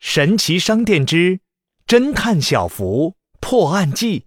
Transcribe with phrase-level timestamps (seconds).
[0.00, 1.40] 神奇商店之
[1.86, 4.26] 侦探小福破案记。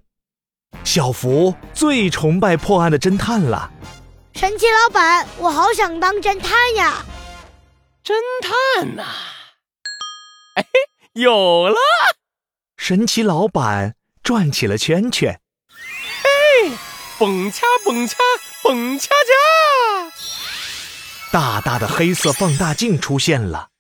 [0.84, 3.72] 小福最崇拜破案的侦探了。
[4.34, 7.04] 神奇老板，我好想当侦探呀！
[8.04, 9.04] 侦探呐、
[10.56, 10.66] 哎，
[11.14, 11.76] 有了！
[12.78, 15.42] 神奇老板转起了圈圈，
[16.24, 16.72] 嘿
[17.20, 18.16] 蹦恰蹦恰
[18.64, 20.12] 蹦恰恰！
[21.32, 23.71] 大大的黑色放大镜出现了。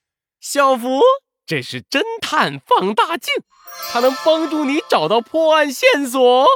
[0.42, 1.02] 小福，
[1.46, 3.32] 这是侦探放大镜，
[3.92, 6.48] 它能帮助你找到破案线索。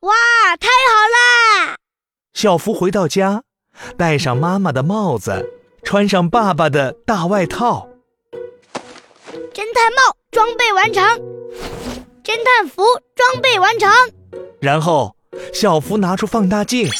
[0.00, 0.12] 哇，
[0.58, 1.76] 太好啦！
[2.34, 3.44] 小福回到家，
[3.96, 5.48] 戴上妈妈的帽子，
[5.84, 7.88] 穿上爸爸的大外套。
[9.54, 11.04] 侦探帽装备完成，
[12.24, 12.82] 侦探服
[13.14, 13.88] 装备完成。
[14.60, 15.14] 然后，
[15.54, 16.90] 小福拿出放大镜，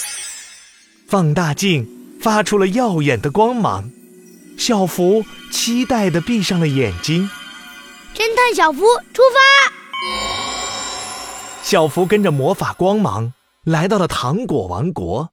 [1.08, 3.90] 放大镜发出了耀眼的光芒。
[4.60, 7.30] 小福期待地闭上了眼睛。
[8.14, 8.80] 侦探小福
[9.14, 9.72] 出发！
[11.62, 13.32] 小福跟着魔法光芒
[13.64, 15.30] 来到了糖果王国。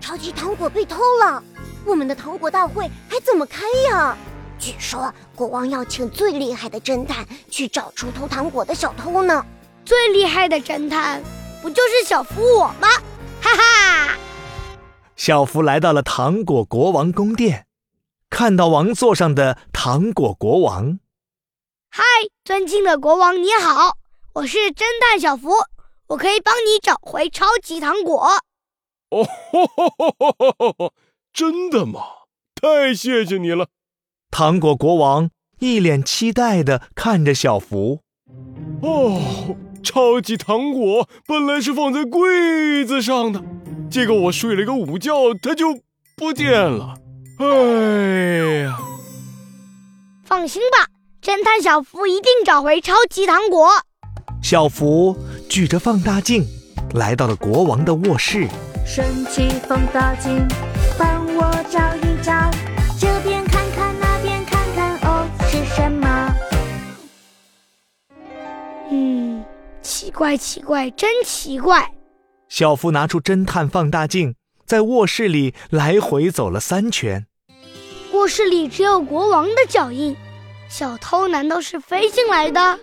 [0.00, 1.40] 超级糖果被偷了，
[1.84, 4.16] 我们的糖果大会还怎么开呀？
[4.58, 9.46] 据说国王要请最厉害的侦探去找出偷糖果的小偷呢。
[9.84, 11.22] 最厉害的侦探
[11.62, 12.88] 不就是小福我吗？
[13.40, 14.16] 哈哈！
[15.14, 17.66] 小福来到了糖果国王宫殿，
[18.30, 20.98] 看到王座上的糖果国王。
[21.90, 22.02] 嗨，
[22.44, 23.96] 尊敬的国王你好，
[24.34, 25.50] 我是侦探小福，
[26.08, 28.28] 我可以帮你找回超级糖果。
[29.10, 29.26] 哦！
[31.32, 32.00] 真的吗？
[32.54, 33.68] 太谢谢你了！
[34.30, 38.02] 糖果国王一脸期待地看着小福。
[38.82, 43.42] 哦，超级糖果本来是放在柜子上的，
[43.90, 45.80] 结果我睡了个午觉，它就
[46.14, 46.98] 不见了。
[47.38, 48.76] 哎呀！
[50.24, 50.86] 放心吧，
[51.22, 53.70] 侦探小福一定找回超级糖果。
[54.42, 55.16] 小福
[55.48, 56.44] 举着放大镜
[56.94, 58.48] 来到了国王的卧室。
[58.84, 60.46] 神奇放大镜，
[60.98, 62.50] 帮我找一找，
[62.98, 66.34] 这边看看，那边看看，哦，是什么？
[68.90, 69.44] 嗯，
[69.80, 71.92] 奇怪，奇怪，真奇怪。
[72.48, 74.34] 小福拿出侦探放大镜，
[74.66, 77.26] 在卧室里来回走了三圈。
[78.18, 80.16] 卧室里只有国王的脚印，
[80.68, 82.80] 小偷难道是飞进来的？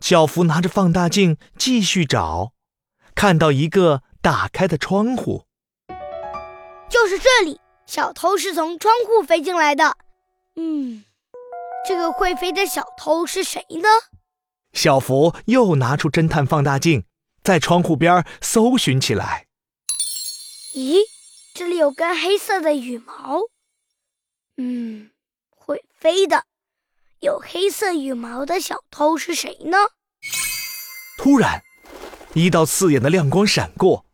[0.00, 2.52] 小福拿着放大镜继续找，
[3.12, 5.46] 看到一个打开的窗户，
[6.88, 7.60] 就是这里。
[7.86, 9.96] 小偷是从窗户飞进来的。
[10.54, 11.02] 嗯，
[11.88, 13.88] 这个会飞的小偷是谁呢？
[14.72, 17.04] 小福又拿出侦探放大镜，
[17.42, 19.46] 在窗户边搜寻起来。
[20.76, 20.98] 咦，
[21.52, 23.40] 这里有根黑色的羽毛。
[24.60, 25.10] 嗯，
[25.50, 26.44] 会飞的，
[27.20, 29.78] 有黑色羽毛的小偷是谁呢？
[31.16, 31.62] 突然，
[32.34, 34.04] 一道刺眼的亮光闪过，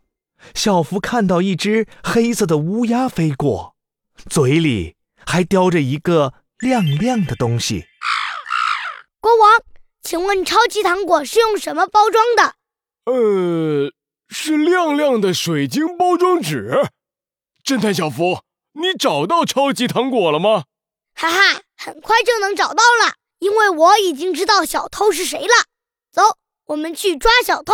[0.54, 3.74] 小福看到一只黑色的乌鸦飞过，
[4.28, 7.86] 嘴里还叼着一个亮亮的东西。
[9.20, 9.62] 国王，
[10.02, 12.56] 请问超级糖果是用什么包装的？
[13.06, 13.90] 呃，
[14.28, 16.90] 是亮亮的水晶包装纸。
[17.64, 18.40] 侦探小福，
[18.76, 20.64] 你找到超级糖果了吗？
[21.14, 25.66] 哈哈，很快就能找到了，因为我已经知道小偷是谁了。
[26.12, 26.22] 走，
[26.66, 27.72] 我们去抓小偷。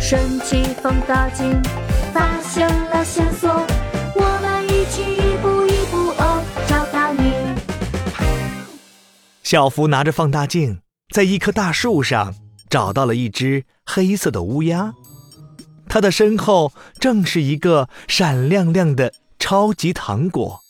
[0.00, 1.60] 神奇放大镜，
[2.14, 3.50] 发现了线索，
[4.14, 7.32] 我们一起一步一步哦，找到你。
[9.42, 10.80] 小福拿着放大镜，
[11.12, 12.36] 在一棵大树上
[12.70, 14.94] 找到了一只黑色的乌鸦，
[15.88, 19.12] 它的身后正是一个闪亮亮的
[19.48, 20.60] 超级糖果。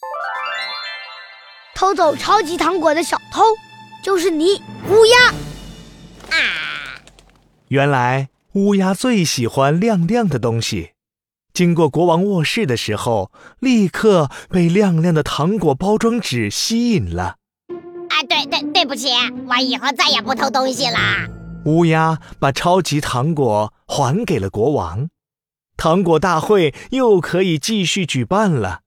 [1.75, 3.43] 偷走超级糖果的小偷
[4.05, 4.61] 就是你，
[4.91, 5.31] 乌鸦。
[6.29, 6.37] 啊
[7.69, 10.91] 原来乌鸦最喜欢亮亮的东西。
[11.55, 17.37] 经过国王卧室的时候，立刻被亮亮的糖果包装纸吸引了。
[18.11, 19.09] 啊，对对，对不起，
[19.49, 21.27] 我以后再也不偷东西啦。
[21.65, 25.09] 乌鸦把超级糖果还给了国王，
[25.77, 28.81] 糖果大会又可以继续举办了。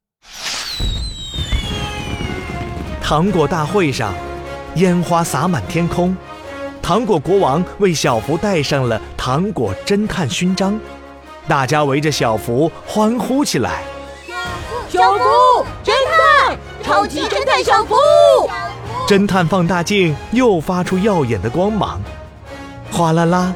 [3.02, 4.14] 糖果大会上，
[4.76, 6.16] 烟花洒满天空，
[6.82, 10.80] 糖果国王为小福戴上了糖果侦探勋章，
[11.48, 13.84] 大家围着小福欢呼起来。
[14.90, 15.92] 小福，侦
[16.46, 17.96] 探，超级侦探小福。
[19.08, 22.02] 侦探放大镜又发出耀眼的光芒，
[22.92, 23.54] 哗啦啦，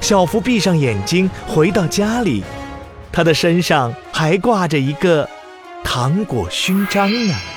[0.00, 2.42] 小福闭上眼睛回到家里，
[3.16, 5.26] 他的身上还挂着一个
[5.82, 7.55] 糖果勋章呢。